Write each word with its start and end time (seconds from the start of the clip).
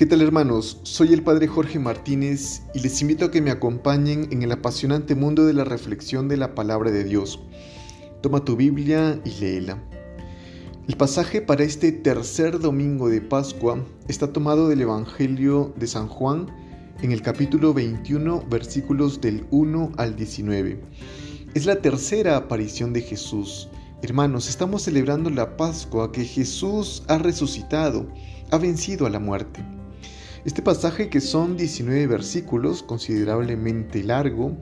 ¿Qué 0.00 0.06
tal 0.06 0.22
hermanos? 0.22 0.80
Soy 0.82 1.12
el 1.12 1.22
Padre 1.22 1.46
Jorge 1.46 1.78
Martínez 1.78 2.62
y 2.72 2.80
les 2.80 3.02
invito 3.02 3.26
a 3.26 3.30
que 3.30 3.42
me 3.42 3.50
acompañen 3.50 4.28
en 4.30 4.42
el 4.42 4.50
apasionante 4.50 5.14
mundo 5.14 5.44
de 5.44 5.52
la 5.52 5.62
reflexión 5.62 6.26
de 6.26 6.38
la 6.38 6.54
palabra 6.54 6.90
de 6.90 7.04
Dios. 7.04 7.38
Toma 8.22 8.42
tu 8.42 8.56
Biblia 8.56 9.20
y 9.26 9.38
léela. 9.38 9.76
El 10.88 10.96
pasaje 10.96 11.42
para 11.42 11.64
este 11.64 11.92
tercer 11.92 12.60
domingo 12.60 13.10
de 13.10 13.20
Pascua 13.20 13.84
está 14.08 14.32
tomado 14.32 14.70
del 14.70 14.80
Evangelio 14.80 15.74
de 15.76 15.86
San 15.86 16.08
Juan 16.08 16.46
en 17.02 17.12
el 17.12 17.20
capítulo 17.20 17.74
21 17.74 18.46
versículos 18.48 19.20
del 19.20 19.44
1 19.50 19.92
al 19.98 20.16
19. 20.16 20.80
Es 21.52 21.66
la 21.66 21.82
tercera 21.82 22.38
aparición 22.38 22.94
de 22.94 23.02
Jesús. 23.02 23.68
Hermanos, 24.00 24.48
estamos 24.48 24.80
celebrando 24.80 25.28
la 25.28 25.58
Pascua 25.58 26.10
que 26.10 26.24
Jesús 26.24 27.02
ha 27.06 27.18
resucitado, 27.18 28.06
ha 28.50 28.56
vencido 28.56 29.04
a 29.04 29.10
la 29.10 29.18
muerte. 29.18 29.62
Este 30.42 30.62
pasaje, 30.62 31.10
que 31.10 31.20
son 31.20 31.58
19 31.58 32.06
versículos, 32.06 32.82
considerablemente 32.82 34.02
largo, 34.02 34.56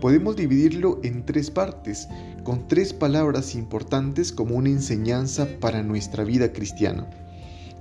podemos 0.00 0.34
dividirlo 0.34 0.98
en 1.04 1.24
tres 1.24 1.48
partes, 1.48 2.08
con 2.42 2.66
tres 2.66 2.92
palabras 2.92 3.54
importantes 3.54 4.32
como 4.32 4.56
una 4.56 4.70
enseñanza 4.70 5.46
para 5.60 5.84
nuestra 5.84 6.24
vida 6.24 6.52
cristiana. 6.52 7.08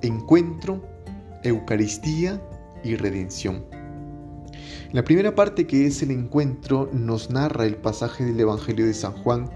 Encuentro, 0.04 0.86
Eucaristía 1.44 2.40
y 2.84 2.96
redención. 2.96 3.66
La 4.92 5.04
primera 5.04 5.34
parte 5.34 5.66
que 5.66 5.88
es 5.88 6.04
el 6.04 6.12
encuentro 6.12 6.92
nos 6.94 7.32
narra 7.32 7.66
el 7.66 7.78
pasaje 7.78 8.24
del 8.24 8.40
Evangelio 8.40 8.86
de 8.86 8.94
San 8.94 9.14
Juan, 9.14 9.50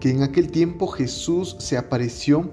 que 0.00 0.10
en 0.10 0.22
aquel 0.22 0.52
tiempo 0.52 0.86
Jesús 0.86 1.56
se 1.58 1.76
apareció 1.76 2.48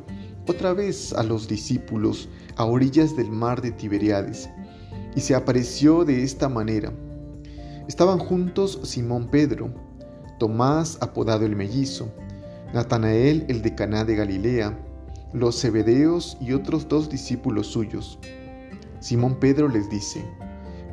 otra 0.48 0.73
vez 0.73 1.13
a 1.13 1.21
los 1.21 1.48
discípulos 1.48 2.29
a 2.55 2.66
orillas 2.66 3.16
del 3.16 3.29
mar 3.29 3.62
de 3.62 3.71
Tiberiades 3.71 4.49
y 5.15 5.21
se 5.21 5.35
apareció 5.35 6.05
de 6.05 6.23
esta 6.23 6.49
manera. 6.49 6.91
Estaban 7.87 8.20
juntos 8.20 8.79
Simón 8.84 9.29
Pedro, 9.29 9.73
Tomás 10.40 10.98
apodado 11.01 11.45
el 11.45 11.55
mellizo, 11.55 12.12
Natanael 12.73 13.45
el 13.48 13.62
de 13.62 13.76
Caná 13.76 14.05
de 14.05 14.15
Galilea, 14.15 14.77
los 15.34 15.62
Zebedeos 15.62 16.37
y 16.41 16.54
otros 16.54 16.87
dos 16.87 17.09
discípulos 17.09 17.67
suyos. 17.67 18.17
Simón 18.99 19.39
Pedro 19.39 19.67
les 19.67 19.89
dice, 19.89 20.26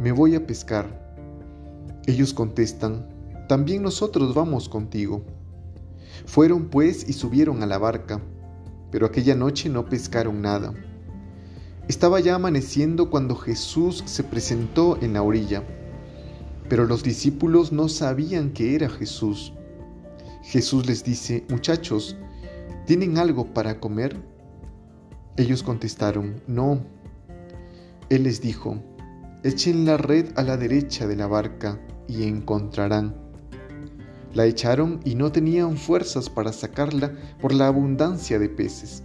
Me 0.00 0.12
voy 0.12 0.34
a 0.34 0.46
pescar. 0.46 1.14
Ellos 2.06 2.32
contestan, 2.34 3.08
También 3.48 3.82
nosotros 3.82 4.34
vamos 4.34 4.68
contigo. 4.68 5.22
Fueron 6.26 6.68
pues 6.68 7.08
y 7.08 7.12
subieron 7.12 7.62
a 7.62 7.66
la 7.66 7.78
barca, 7.78 8.20
pero 8.90 9.06
aquella 9.06 9.34
noche 9.34 9.68
no 9.68 9.88
pescaron 9.88 10.42
nada. 10.42 10.74
Estaba 11.88 12.20
ya 12.20 12.34
amaneciendo 12.34 13.08
cuando 13.08 13.34
Jesús 13.34 14.02
se 14.04 14.22
presentó 14.22 14.98
en 15.00 15.14
la 15.14 15.22
orilla, 15.22 15.64
pero 16.68 16.84
los 16.84 17.02
discípulos 17.02 17.72
no 17.72 17.88
sabían 17.88 18.50
que 18.50 18.74
era 18.74 18.90
Jesús. 18.90 19.54
Jesús 20.42 20.86
les 20.86 21.02
dice, 21.02 21.46
muchachos, 21.48 22.14
¿tienen 22.84 23.16
algo 23.16 23.54
para 23.54 23.80
comer? 23.80 24.22
Ellos 25.38 25.62
contestaron, 25.62 26.42
no. 26.46 26.84
Él 28.10 28.24
les 28.24 28.42
dijo, 28.42 28.76
echen 29.42 29.86
la 29.86 29.96
red 29.96 30.26
a 30.36 30.42
la 30.42 30.58
derecha 30.58 31.06
de 31.06 31.16
la 31.16 31.26
barca 31.26 31.80
y 32.06 32.24
encontrarán. 32.24 33.16
La 34.34 34.44
echaron 34.44 35.00
y 35.06 35.14
no 35.14 35.32
tenían 35.32 35.78
fuerzas 35.78 36.28
para 36.28 36.52
sacarla 36.52 37.14
por 37.40 37.54
la 37.54 37.66
abundancia 37.66 38.38
de 38.38 38.50
peces. 38.50 39.02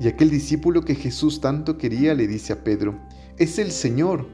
Y 0.00 0.08
aquel 0.08 0.30
discípulo 0.30 0.82
que 0.82 0.94
Jesús 0.94 1.40
tanto 1.40 1.76
quería 1.76 2.14
le 2.14 2.26
dice 2.26 2.52
a 2.52 2.62
Pedro, 2.62 2.98
es 3.36 3.58
el 3.58 3.72
Señor. 3.72 4.28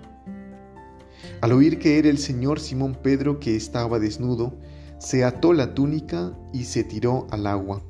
Al 1.41 1.53
oír 1.53 1.79
que 1.79 1.99
era 1.99 2.09
el 2.09 2.19
Señor, 2.19 2.61
Simón 2.61 2.97
Pedro, 3.03 3.41
que 3.41 3.57
estaba 3.57 3.99
desnudo, 3.99 4.59
se 4.99 5.25
ató 5.25 5.53
la 5.53 5.75
túnica 5.75 6.37
y 6.53 6.65
se 6.65 6.85
tiró 6.85 7.27
al 7.31 7.47
agua. 7.47 7.83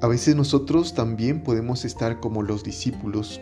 A 0.00 0.06
veces 0.06 0.36
nosotros 0.36 0.94
también 0.94 1.42
podemos 1.42 1.84
estar 1.84 2.20
como 2.20 2.42
los 2.42 2.62
discípulos. 2.62 3.40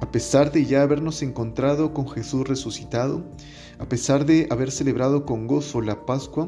A 0.00 0.10
pesar 0.10 0.52
de 0.52 0.64
ya 0.64 0.82
habernos 0.82 1.22
encontrado 1.22 1.92
con 1.92 2.08
Jesús 2.08 2.48
resucitado, 2.48 3.24
a 3.78 3.88
pesar 3.88 4.24
de 4.24 4.46
haber 4.50 4.70
celebrado 4.70 5.26
con 5.26 5.46
gozo 5.46 5.80
la 5.80 6.06
Pascua, 6.06 6.46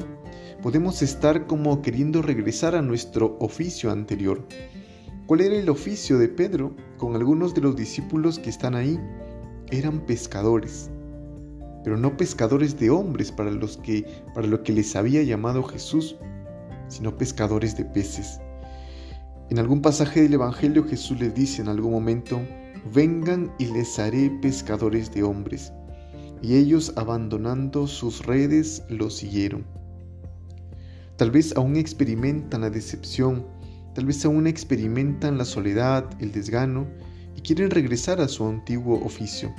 podemos 0.61 1.01
estar 1.01 1.47
como 1.47 1.81
queriendo 1.81 2.21
regresar 2.21 2.75
a 2.75 2.81
nuestro 2.81 3.37
oficio 3.39 3.91
anterior, 3.91 4.47
¿Cuál 5.31 5.39
era 5.39 5.55
el 5.55 5.69
oficio 5.69 6.19
de 6.19 6.27
Pedro 6.27 6.75
con 6.97 7.15
algunos 7.15 7.53
de 7.53 7.61
los 7.61 7.77
discípulos 7.77 8.37
que 8.37 8.49
están 8.49 8.75
ahí? 8.75 8.99
Eran 9.71 10.05
pescadores, 10.05 10.89
pero 11.85 11.95
no 11.95 12.17
pescadores 12.17 12.77
de 12.77 12.89
hombres 12.89 13.31
para 13.31 13.49
los 13.49 13.77
que 13.77 14.05
para 14.35 14.45
lo 14.45 14.61
que 14.61 14.73
les 14.73 14.93
había 14.93 15.23
llamado 15.23 15.63
Jesús, 15.63 16.17
sino 16.89 17.15
pescadores 17.15 17.77
de 17.77 17.85
peces. 17.85 18.41
En 19.49 19.57
algún 19.57 19.81
pasaje 19.81 20.21
del 20.21 20.33
evangelio 20.33 20.83
Jesús 20.83 21.17
les 21.21 21.33
dice 21.33 21.61
en 21.61 21.69
algún 21.69 21.93
momento, 21.93 22.37
"Vengan 22.93 23.53
y 23.57 23.67
les 23.67 23.99
haré 23.99 24.37
pescadores 24.41 25.13
de 25.13 25.23
hombres." 25.23 25.71
Y 26.41 26.57
ellos, 26.57 26.91
abandonando 26.97 27.87
sus 27.87 28.25
redes, 28.25 28.83
los 28.89 29.15
siguieron. 29.15 29.63
Tal 31.15 31.31
vez 31.31 31.55
aún 31.55 31.77
experimentan 31.77 32.59
la 32.59 32.69
decepción 32.69 33.45
Tal 33.93 34.05
vez 34.05 34.23
aún 34.23 34.47
experimentan 34.47 35.37
la 35.37 35.43
soledad, 35.43 36.09
el 36.19 36.31
desgano 36.31 36.87
y 37.35 37.41
quieren 37.41 37.71
regresar 37.71 38.21
a 38.21 38.29
su 38.29 38.47
antiguo 38.47 39.03
oficio. 39.03 39.53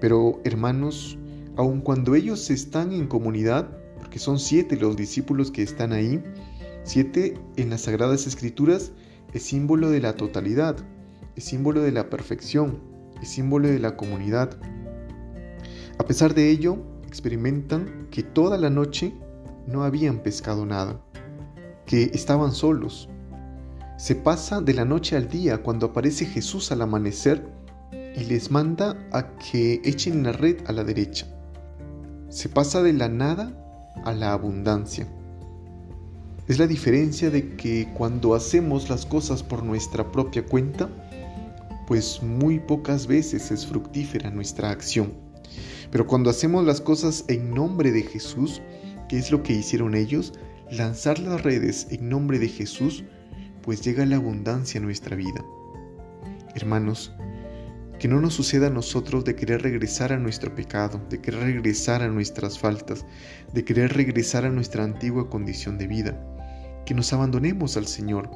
Pero 0.00 0.40
hermanos, 0.44 1.18
aun 1.56 1.82
cuando 1.82 2.14
ellos 2.14 2.48
están 2.50 2.92
en 2.92 3.06
comunidad, 3.06 3.68
porque 3.98 4.18
son 4.18 4.38
siete 4.38 4.76
los 4.76 4.96
discípulos 4.96 5.50
que 5.50 5.62
están 5.62 5.92
ahí, 5.92 6.22
siete 6.84 7.34
en 7.56 7.68
las 7.68 7.82
Sagradas 7.82 8.26
Escrituras 8.26 8.92
es 9.34 9.42
símbolo 9.42 9.90
de 9.90 10.00
la 10.00 10.14
totalidad, 10.14 10.76
es 11.36 11.44
símbolo 11.44 11.82
de 11.82 11.92
la 11.92 12.08
perfección, 12.08 12.80
es 13.20 13.28
símbolo 13.28 13.68
de 13.68 13.78
la 13.78 13.96
comunidad. 13.96 14.58
A 15.98 16.04
pesar 16.06 16.34
de 16.34 16.48
ello, 16.48 16.78
experimentan 17.06 18.08
que 18.10 18.22
toda 18.22 18.56
la 18.56 18.70
noche 18.70 19.12
no 19.66 19.84
habían 19.84 20.22
pescado 20.22 20.64
nada 20.64 21.02
que 21.86 22.10
estaban 22.14 22.52
solos. 22.52 23.08
Se 23.96 24.14
pasa 24.14 24.60
de 24.60 24.74
la 24.74 24.84
noche 24.84 25.16
al 25.16 25.28
día 25.28 25.62
cuando 25.62 25.86
aparece 25.86 26.26
Jesús 26.26 26.72
al 26.72 26.82
amanecer 26.82 27.46
y 28.16 28.24
les 28.24 28.50
manda 28.50 28.96
a 29.12 29.36
que 29.36 29.80
echen 29.84 30.22
la 30.22 30.32
red 30.32 30.56
a 30.66 30.72
la 30.72 30.84
derecha. 30.84 31.26
Se 32.28 32.48
pasa 32.48 32.82
de 32.82 32.92
la 32.92 33.08
nada 33.08 33.52
a 34.04 34.12
la 34.12 34.32
abundancia. 34.32 35.06
Es 36.48 36.58
la 36.58 36.66
diferencia 36.66 37.30
de 37.30 37.56
que 37.56 37.88
cuando 37.94 38.34
hacemos 38.34 38.90
las 38.90 39.06
cosas 39.06 39.42
por 39.42 39.62
nuestra 39.62 40.10
propia 40.10 40.44
cuenta, 40.44 40.88
pues 41.86 42.22
muy 42.22 42.58
pocas 42.58 43.06
veces 43.06 43.50
es 43.50 43.66
fructífera 43.66 44.30
nuestra 44.30 44.70
acción. 44.70 45.12
Pero 45.90 46.06
cuando 46.06 46.30
hacemos 46.30 46.64
las 46.64 46.80
cosas 46.80 47.24
en 47.28 47.54
nombre 47.54 47.92
de 47.92 48.02
Jesús, 48.02 48.62
que 49.08 49.18
es 49.18 49.30
lo 49.30 49.42
que 49.42 49.52
hicieron 49.52 49.94
ellos, 49.94 50.32
lanzar 50.72 51.18
las 51.18 51.42
redes 51.42 51.86
en 51.90 52.08
nombre 52.08 52.38
de 52.38 52.48
Jesús, 52.48 53.04
pues 53.60 53.82
llega 53.82 54.06
la 54.06 54.16
abundancia 54.16 54.80
a 54.80 54.82
nuestra 54.82 55.16
vida. 55.16 55.44
Hermanos, 56.54 57.12
que 57.98 58.08
no 58.08 58.22
nos 58.22 58.32
suceda 58.32 58.68
a 58.68 58.70
nosotros 58.70 59.22
de 59.24 59.36
querer 59.36 59.62
regresar 59.62 60.14
a 60.14 60.18
nuestro 60.18 60.54
pecado, 60.54 60.98
de 61.10 61.20
querer 61.20 61.42
regresar 61.42 62.02
a 62.02 62.08
nuestras 62.08 62.58
faltas, 62.58 63.04
de 63.52 63.64
querer 63.64 63.92
regresar 63.92 64.46
a 64.46 64.50
nuestra 64.50 64.82
antigua 64.82 65.28
condición 65.28 65.76
de 65.76 65.88
vida. 65.88 66.18
Que 66.86 66.94
nos 66.94 67.12
abandonemos 67.12 67.76
al 67.76 67.86
Señor, 67.86 68.30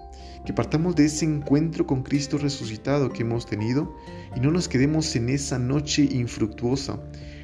que 0.44 0.52
partamos 0.52 0.94
de 0.94 1.06
ese 1.06 1.24
encuentro 1.24 1.86
con 1.86 2.02
Cristo 2.02 2.36
resucitado 2.36 3.10
que 3.10 3.22
hemos 3.22 3.46
tenido 3.46 3.96
y 4.36 4.40
no 4.40 4.50
nos 4.50 4.68
quedemos 4.68 5.16
en 5.16 5.30
esa 5.30 5.58
noche 5.58 6.06
infructuosa, 6.12 7.00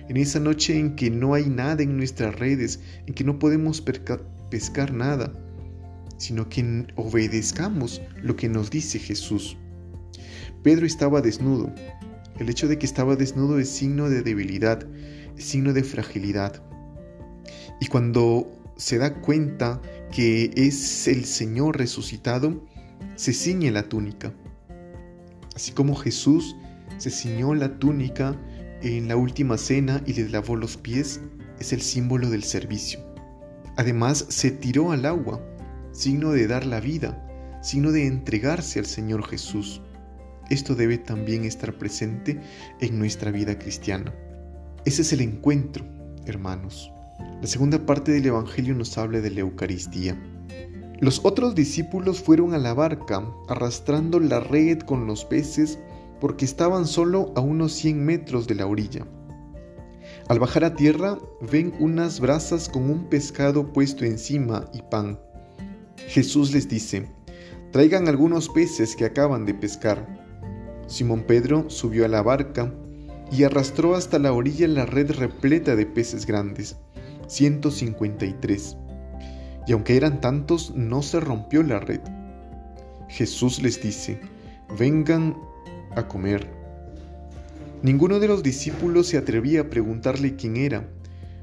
en 0.08 0.18
esa 0.18 0.38
noche 0.38 0.78
en 0.78 0.96
que 0.96 1.10
no 1.10 1.32
hay 1.32 1.46
nada 1.46 1.82
en 1.82 1.96
nuestras 1.96 2.38
redes, 2.38 2.80
en 3.06 3.14
que 3.14 3.24
no 3.24 3.38
podemos 3.38 3.80
pescar 4.52 4.92
nada, 4.92 5.32
sino 6.18 6.50
que 6.50 6.86
obedezcamos 6.96 8.02
lo 8.20 8.36
que 8.36 8.50
nos 8.50 8.68
dice 8.68 8.98
Jesús. 8.98 9.56
Pedro 10.62 10.84
estaba 10.84 11.22
desnudo. 11.22 11.72
El 12.38 12.50
hecho 12.50 12.68
de 12.68 12.76
que 12.76 12.84
estaba 12.84 13.16
desnudo 13.16 13.58
es 13.58 13.70
signo 13.70 14.10
de 14.10 14.20
debilidad, 14.20 14.86
es 15.38 15.44
signo 15.44 15.72
de 15.72 15.82
fragilidad. 15.82 16.62
Y 17.80 17.86
cuando 17.86 18.46
se 18.76 18.98
da 18.98 19.22
cuenta 19.22 19.80
que 20.14 20.50
es 20.54 21.08
el 21.08 21.24
Señor 21.24 21.78
resucitado, 21.78 22.62
se 23.16 23.32
ciñe 23.32 23.70
la 23.70 23.84
túnica. 23.84 24.34
Así 25.56 25.72
como 25.72 25.96
Jesús 25.96 26.54
se 26.98 27.08
ciñó 27.08 27.54
la 27.54 27.78
túnica 27.78 28.38
en 28.82 29.08
la 29.08 29.16
última 29.16 29.56
cena 29.56 30.02
y 30.04 30.12
le 30.12 30.28
lavó 30.28 30.56
los 30.56 30.76
pies, 30.76 31.22
es 31.58 31.72
el 31.72 31.80
símbolo 31.80 32.28
del 32.28 32.44
servicio. 32.44 33.11
Además, 33.76 34.26
se 34.28 34.50
tiró 34.50 34.92
al 34.92 35.06
agua, 35.06 35.40
signo 35.92 36.32
de 36.32 36.46
dar 36.46 36.66
la 36.66 36.80
vida, 36.80 37.60
signo 37.62 37.92
de 37.92 38.06
entregarse 38.06 38.78
al 38.78 38.86
Señor 38.86 39.26
Jesús. 39.26 39.80
esto 40.50 40.74
debe 40.74 40.98
también 40.98 41.44
estar 41.44 41.78
presente 41.78 42.38
en 42.80 42.98
nuestra 42.98 43.30
vida 43.30 43.58
cristiana. 43.58 44.12
Ese 44.84 45.02
es 45.02 45.12
el 45.14 45.22
encuentro, 45.22 45.84
hermanos. 46.26 46.92
La 47.40 47.46
segunda 47.46 47.86
parte 47.86 48.12
del 48.12 48.26
Evangelio 48.26 48.74
nos 48.74 48.98
habla 48.98 49.20
de 49.20 49.30
la 49.30 49.40
Eucaristía. 49.40 50.20
Los 51.00 51.20
otros 51.24 51.54
discípulos 51.54 52.20
fueron 52.20 52.52
a 52.52 52.58
la 52.58 52.74
barca 52.74 53.26
arrastrando 53.48 54.20
la 54.20 54.40
red 54.40 54.80
con 54.80 55.06
los 55.06 55.24
peces 55.24 55.78
porque 56.20 56.44
estaban 56.44 56.86
solo 56.86 57.32
a 57.34 57.40
unos 57.40 57.72
100 57.72 58.04
metros 58.04 58.46
de 58.46 58.54
la 58.54 58.66
orilla. 58.66 59.06
Al 60.32 60.38
bajar 60.38 60.64
a 60.64 60.74
tierra 60.74 61.18
ven 61.42 61.74
unas 61.78 62.18
brasas 62.18 62.66
con 62.66 62.88
un 62.88 63.04
pescado 63.10 63.70
puesto 63.70 64.06
encima 64.06 64.64
y 64.72 64.80
pan. 64.80 65.20
Jesús 66.08 66.54
les 66.54 66.66
dice, 66.70 67.06
traigan 67.70 68.08
algunos 68.08 68.48
peces 68.48 68.96
que 68.96 69.04
acaban 69.04 69.44
de 69.44 69.52
pescar. 69.52 70.06
Simón 70.86 71.24
Pedro 71.24 71.68
subió 71.68 72.06
a 72.06 72.08
la 72.08 72.22
barca 72.22 72.72
y 73.30 73.44
arrastró 73.44 73.94
hasta 73.94 74.18
la 74.18 74.32
orilla 74.32 74.66
la 74.68 74.86
red 74.86 75.10
repleta 75.10 75.76
de 75.76 75.84
peces 75.84 76.24
grandes, 76.24 76.78
153. 77.26 78.78
Y 79.66 79.72
aunque 79.72 79.98
eran 79.98 80.22
tantos, 80.22 80.72
no 80.74 81.02
se 81.02 81.20
rompió 81.20 81.62
la 81.62 81.78
red. 81.78 82.00
Jesús 83.10 83.60
les 83.60 83.82
dice, 83.82 84.18
vengan 84.78 85.36
a 85.94 86.08
comer. 86.08 86.61
Ninguno 87.82 88.20
de 88.20 88.28
los 88.28 88.44
discípulos 88.44 89.08
se 89.08 89.18
atrevía 89.18 89.62
a 89.62 89.68
preguntarle 89.68 90.36
quién 90.36 90.56
era, 90.56 90.88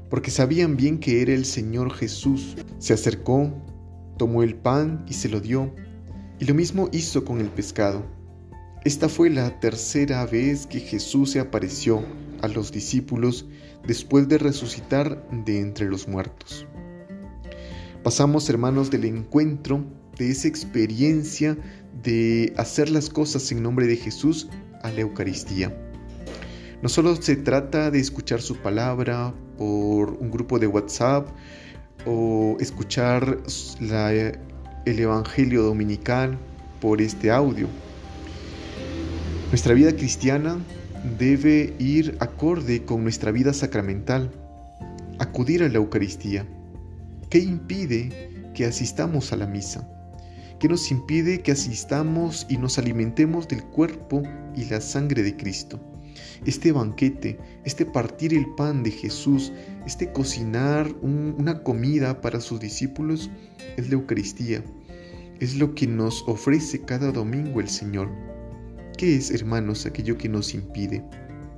porque 0.08 0.30
sabían 0.30 0.74
bien 0.74 0.98
que 0.98 1.20
era 1.20 1.34
el 1.34 1.44
Señor 1.44 1.92
Jesús. 1.92 2.56
Se 2.78 2.94
acercó, 2.94 3.52
tomó 4.16 4.42
el 4.42 4.54
pan 4.54 5.04
y 5.06 5.12
se 5.12 5.28
lo 5.28 5.42
dio, 5.42 5.74
y 6.38 6.46
lo 6.46 6.54
mismo 6.54 6.88
hizo 6.92 7.26
con 7.26 7.40
el 7.40 7.48
pescado. 7.48 8.06
Esta 8.86 9.10
fue 9.10 9.28
la 9.28 9.60
tercera 9.60 10.24
vez 10.24 10.66
que 10.66 10.80
Jesús 10.80 11.32
se 11.32 11.40
apareció 11.40 12.02
a 12.40 12.48
los 12.48 12.72
discípulos 12.72 13.46
después 13.86 14.26
de 14.26 14.38
resucitar 14.38 15.28
de 15.44 15.60
entre 15.60 15.90
los 15.90 16.08
muertos. 16.08 16.66
Pasamos, 18.02 18.48
hermanos, 18.48 18.90
del 18.90 19.04
encuentro, 19.04 19.84
de 20.16 20.30
esa 20.30 20.48
experiencia 20.48 21.58
de 22.02 22.54
hacer 22.56 22.88
las 22.88 23.10
cosas 23.10 23.52
en 23.52 23.62
nombre 23.62 23.86
de 23.86 23.96
Jesús 23.96 24.48
a 24.82 24.90
la 24.90 25.02
Eucaristía. 25.02 25.89
No 26.82 26.88
solo 26.88 27.14
se 27.16 27.36
trata 27.36 27.90
de 27.90 28.00
escuchar 28.00 28.40
su 28.40 28.56
palabra 28.56 29.34
por 29.58 30.12
un 30.12 30.30
grupo 30.30 30.58
de 30.58 30.66
WhatsApp 30.66 31.28
o 32.06 32.56
escuchar 32.58 33.36
el 34.86 34.98
Evangelio 34.98 35.62
Dominical 35.62 36.38
por 36.80 37.02
este 37.02 37.30
audio. 37.30 37.68
Nuestra 39.50 39.74
vida 39.74 39.92
cristiana 39.94 40.58
debe 41.18 41.74
ir 41.78 42.16
acorde 42.18 42.82
con 42.86 43.02
nuestra 43.02 43.30
vida 43.30 43.52
sacramental, 43.52 44.30
acudir 45.18 45.62
a 45.62 45.68
la 45.68 45.76
Eucaristía. 45.76 46.46
¿Qué 47.28 47.40
impide 47.40 48.52
que 48.54 48.64
asistamos 48.64 49.34
a 49.34 49.36
la 49.36 49.46
misa? 49.46 49.86
¿Qué 50.58 50.66
nos 50.66 50.90
impide 50.90 51.42
que 51.42 51.52
asistamos 51.52 52.46
y 52.48 52.56
nos 52.56 52.78
alimentemos 52.78 53.48
del 53.48 53.64
cuerpo 53.64 54.22
y 54.56 54.64
la 54.64 54.80
sangre 54.80 55.22
de 55.22 55.36
Cristo? 55.36 55.78
Este 56.46 56.72
banquete, 56.72 57.38
este 57.64 57.84
partir 57.86 58.34
el 58.34 58.46
pan 58.54 58.82
de 58.82 58.90
Jesús, 58.90 59.52
este 59.86 60.12
cocinar 60.12 60.92
una 61.02 61.62
comida 61.62 62.20
para 62.20 62.40
sus 62.40 62.60
discípulos 62.60 63.30
es 63.76 63.88
la 63.88 63.94
Eucaristía. 63.94 64.64
Es 65.40 65.56
lo 65.56 65.74
que 65.74 65.86
nos 65.86 66.24
ofrece 66.26 66.82
cada 66.82 67.12
domingo 67.12 67.60
el 67.60 67.68
Señor. 67.68 68.08
¿Qué 68.98 69.16
es, 69.16 69.30
hermanos, 69.30 69.86
aquello 69.86 70.18
que 70.18 70.28
nos 70.28 70.52
impide? 70.54 71.02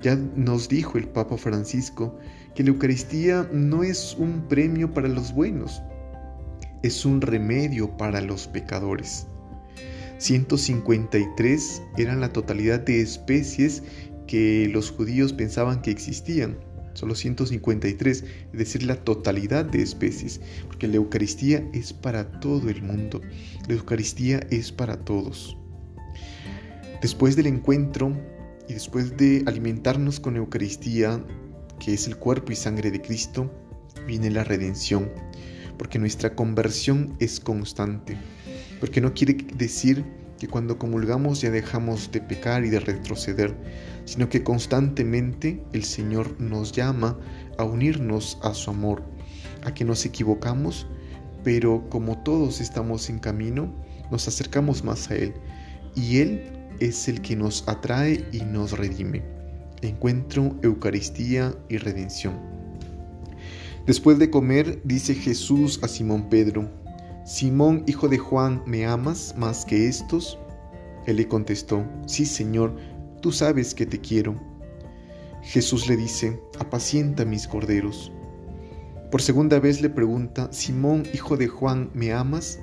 Ya 0.00 0.17
nos 0.37 0.69
dijo 0.69 0.99
el 0.99 1.09
Papa 1.09 1.37
Francisco 1.37 2.17
que 2.55 2.62
la 2.62 2.70
Eucaristía 2.70 3.49
no 3.53 3.82
es 3.82 4.17
un 4.19 4.47
premio 4.49 4.93
para 4.93 5.09
los 5.09 5.32
buenos, 5.32 5.82
es 6.82 7.05
un 7.05 7.20
remedio 7.20 7.97
para 7.97 8.20
los 8.20 8.49
pecadores. 8.49 9.26
153 10.19 11.82
eran 11.99 12.20
la 12.20 12.32
totalidad 12.32 12.81
de 12.81 13.00
especies 13.00 13.82
que 14.26 14.69
los 14.72 14.90
judíos 14.90 15.32
pensaban 15.32 15.82
que 15.82 15.90
existían. 15.90 16.58
Solo 16.94 17.14
153, 17.14 18.24
es 18.52 18.58
decir, 18.58 18.82
la 18.82 18.96
totalidad 18.96 19.64
de 19.64 19.80
especies, 19.82 20.40
porque 20.66 20.88
la 20.88 20.96
Eucaristía 20.96 21.66
es 21.72 21.92
para 21.92 22.40
todo 22.40 22.69
el 22.69 22.82
mundo. 22.82 23.22
La 23.66 23.74
Eucaristía 23.74 24.40
es 24.50 24.72
para 24.72 24.98
todos. 24.98 25.56
Después 27.00 27.34
del 27.34 27.46
encuentro 27.46 28.12
y 28.69 28.74
después 28.74 29.16
de 29.16 29.42
alimentarnos 29.46 30.20
con 30.20 30.36
Eucaristía, 30.36 31.25
que 31.80 31.94
es 31.94 32.06
el 32.06 32.16
cuerpo 32.16 32.52
y 32.52 32.56
sangre 32.56 32.90
de 32.90 33.00
Cristo, 33.00 33.50
viene 34.06 34.30
la 34.30 34.44
redención 34.44 35.08
porque 35.82 35.98
nuestra 35.98 36.36
conversión 36.36 37.16
es 37.18 37.40
constante, 37.40 38.16
porque 38.78 39.00
no 39.00 39.14
quiere 39.14 39.34
decir 39.56 40.04
que 40.42 40.48
cuando 40.48 40.76
comulgamos 40.76 41.40
ya 41.40 41.52
dejamos 41.52 42.10
de 42.10 42.20
pecar 42.20 42.64
y 42.64 42.68
de 42.68 42.80
retroceder, 42.80 43.54
sino 44.04 44.28
que 44.28 44.42
constantemente 44.42 45.62
el 45.72 45.84
Señor 45.84 46.34
nos 46.40 46.72
llama 46.72 47.16
a 47.58 47.62
unirnos 47.62 48.40
a 48.42 48.52
su 48.52 48.70
amor, 48.70 49.04
a 49.62 49.72
que 49.72 49.84
nos 49.84 50.04
equivocamos, 50.04 50.88
pero 51.44 51.88
como 51.90 52.18
todos 52.24 52.60
estamos 52.60 53.08
en 53.08 53.20
camino, 53.20 53.72
nos 54.10 54.26
acercamos 54.26 54.82
más 54.82 55.12
a 55.12 55.14
Él, 55.14 55.32
y 55.94 56.18
Él 56.18 56.42
es 56.80 57.06
el 57.06 57.20
que 57.20 57.36
nos 57.36 57.62
atrae 57.68 58.26
y 58.32 58.40
nos 58.40 58.76
redime. 58.76 59.22
Encuentro, 59.80 60.56
Eucaristía 60.64 61.54
y 61.68 61.76
redención. 61.76 62.34
Después 63.86 64.18
de 64.18 64.28
comer, 64.28 64.80
dice 64.82 65.14
Jesús 65.14 65.78
a 65.84 65.86
Simón 65.86 66.28
Pedro, 66.28 66.68
Simón, 67.24 67.84
hijo 67.86 68.08
de 68.08 68.19
Juan, 68.19 68.62
¿me 68.66 68.84
amas 68.84 69.34
más 69.38 69.64
que 69.64 69.86
estos? 69.86 70.38
Él 71.06 71.16
le 71.16 71.28
contestó, 71.28 71.84
Sí, 72.06 72.26
Señor, 72.26 72.76
tú 73.20 73.30
sabes 73.30 73.74
que 73.74 73.86
te 73.86 74.00
quiero. 74.00 74.34
Jesús 75.42 75.88
le 75.88 75.96
dice, 75.96 76.40
apacienta 76.58 77.24
mis 77.24 77.46
corderos. 77.46 78.10
Por 79.12 79.22
segunda 79.22 79.60
vez 79.60 79.80
le 79.80 79.88
pregunta, 79.88 80.52
Simón, 80.52 81.04
hijo 81.14 81.36
de 81.36 81.46
Juan, 81.46 81.90
¿me 81.94 82.12
amas? 82.12 82.58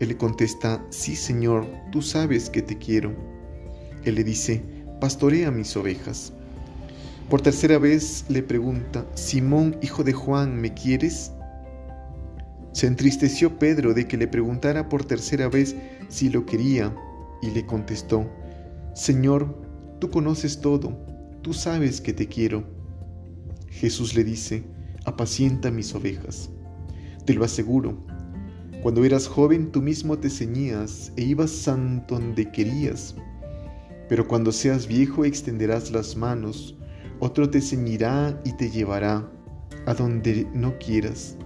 Él 0.00 0.08
le 0.08 0.16
contesta, 0.16 0.84
Sí, 0.90 1.14
Señor, 1.14 1.64
tú 1.92 2.02
sabes 2.02 2.50
que 2.50 2.62
te 2.62 2.76
quiero. 2.76 3.14
Él 4.04 4.16
le 4.16 4.24
dice, 4.24 4.64
pastorea 5.00 5.52
mis 5.52 5.76
ovejas. 5.76 6.32
Por 7.30 7.42
tercera 7.42 7.78
vez 7.78 8.24
le 8.28 8.42
pregunta, 8.42 9.06
Simón, 9.14 9.76
hijo 9.82 10.02
de 10.02 10.12
Juan, 10.12 10.60
¿me 10.60 10.74
quieres? 10.74 11.30
Se 12.74 12.88
entristeció 12.88 13.56
Pedro 13.56 13.94
de 13.94 14.08
que 14.08 14.16
le 14.16 14.26
preguntara 14.26 14.88
por 14.88 15.04
tercera 15.04 15.48
vez 15.48 15.76
si 16.08 16.28
lo 16.28 16.44
quería 16.44 16.92
y 17.40 17.52
le 17.52 17.64
contestó, 17.64 18.28
Señor, 18.96 19.62
tú 20.00 20.10
conoces 20.10 20.60
todo, 20.60 20.98
tú 21.40 21.52
sabes 21.52 22.00
que 22.00 22.12
te 22.12 22.26
quiero. 22.26 22.64
Jesús 23.68 24.16
le 24.16 24.24
dice, 24.24 24.64
apacienta 25.04 25.70
mis 25.70 25.94
ovejas. 25.94 26.50
Te 27.24 27.34
lo 27.34 27.44
aseguro, 27.44 28.04
cuando 28.82 29.04
eras 29.04 29.28
joven 29.28 29.70
tú 29.70 29.80
mismo 29.80 30.18
te 30.18 30.28
ceñías 30.28 31.12
e 31.16 31.22
ibas 31.22 31.68
a 31.68 31.76
donde 31.76 32.50
querías, 32.50 33.14
pero 34.08 34.26
cuando 34.26 34.50
seas 34.50 34.88
viejo 34.88 35.24
extenderás 35.24 35.92
las 35.92 36.16
manos, 36.16 36.76
otro 37.20 37.48
te 37.48 37.60
ceñirá 37.60 38.36
y 38.44 38.50
te 38.56 38.68
llevará 38.68 39.30
a 39.86 39.94
donde 39.94 40.48
no 40.54 40.76
quieras. 40.78 41.36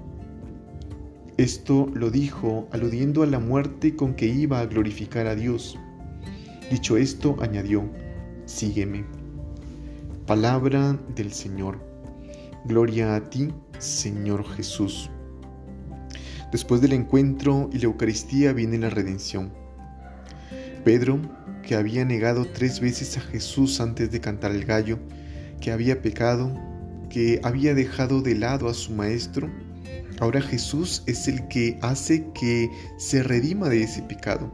Esto 1.38 1.88
lo 1.94 2.10
dijo 2.10 2.66
aludiendo 2.72 3.22
a 3.22 3.26
la 3.26 3.38
muerte 3.38 3.94
con 3.94 4.14
que 4.14 4.26
iba 4.26 4.58
a 4.58 4.66
glorificar 4.66 5.28
a 5.28 5.36
Dios. 5.36 5.78
Dicho 6.68 6.96
esto, 6.96 7.36
añadió, 7.40 7.88
sígueme. 8.44 9.04
Palabra 10.26 10.98
del 11.14 11.30
Señor. 11.32 11.78
Gloria 12.64 13.14
a 13.14 13.30
ti, 13.30 13.54
Señor 13.78 14.44
Jesús. 14.48 15.10
Después 16.50 16.80
del 16.80 16.94
encuentro 16.94 17.70
y 17.72 17.78
la 17.78 17.84
Eucaristía 17.84 18.52
viene 18.52 18.76
la 18.76 18.90
redención. 18.90 19.52
Pedro, 20.84 21.20
que 21.62 21.76
había 21.76 22.04
negado 22.04 22.46
tres 22.46 22.80
veces 22.80 23.16
a 23.16 23.20
Jesús 23.20 23.80
antes 23.80 24.10
de 24.10 24.20
cantar 24.20 24.50
el 24.50 24.64
gallo, 24.64 24.98
que 25.60 25.70
había 25.70 26.02
pecado, 26.02 26.52
que 27.08 27.40
había 27.44 27.74
dejado 27.74 28.22
de 28.22 28.34
lado 28.34 28.68
a 28.68 28.74
su 28.74 28.92
maestro, 28.92 29.48
ahora 30.20 30.40
Jesús 30.40 31.02
es 31.06 31.28
el 31.28 31.46
que 31.48 31.78
hace 31.82 32.30
que 32.32 32.70
se 32.96 33.22
redima 33.22 33.68
de 33.68 33.82
ese 33.82 34.02
pecado, 34.02 34.52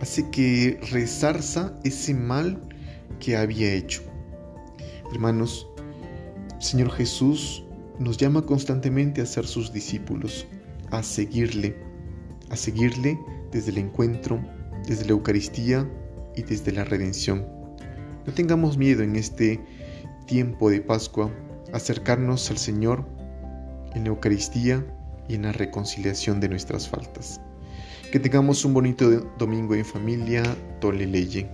hace 0.00 0.28
que 0.30 0.78
resarza 0.90 1.74
ese 1.84 2.14
mal 2.14 2.60
que 3.20 3.36
había 3.36 3.72
hecho. 3.72 4.02
Hermanos, 5.12 5.68
Señor 6.58 6.90
Jesús 6.90 7.64
nos 7.98 8.16
llama 8.16 8.42
constantemente 8.42 9.20
a 9.20 9.26
ser 9.26 9.46
sus 9.46 9.72
discípulos, 9.72 10.46
a 10.90 11.02
seguirle, 11.02 11.76
a 12.50 12.56
seguirle 12.56 13.18
desde 13.50 13.70
el 13.70 13.78
encuentro, 13.78 14.40
desde 14.86 15.04
la 15.04 15.12
Eucaristía, 15.12 15.86
y 16.36 16.42
desde 16.42 16.72
la 16.72 16.84
redención. 16.84 17.46
No 18.26 18.32
tengamos 18.32 18.76
miedo 18.76 19.02
en 19.02 19.16
este 19.16 19.60
tiempo 20.26 20.70
de 20.70 20.80
Pascua 20.80 21.30
acercarnos 21.72 22.50
al 22.50 22.58
Señor 22.58 23.06
en 23.94 24.04
la 24.04 24.10
Eucaristía 24.10 24.84
y 25.32 25.36
en 25.36 25.42
la 25.42 25.52
reconciliación 25.52 26.40
de 26.40 26.50
nuestras 26.50 26.86
faltas. 26.86 27.40
Que 28.12 28.20
tengamos 28.20 28.66
un 28.66 28.74
bonito 28.74 29.08
domingo 29.38 29.74
en 29.74 29.84
familia, 29.86 30.42
Tole 30.78 31.06
Leye. 31.06 31.48